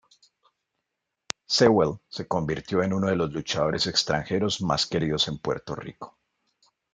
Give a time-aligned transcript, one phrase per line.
[1.45, 6.17] Sewell se convirtió en uno de los luchadores extranjeros más queridos en Puerto Rico.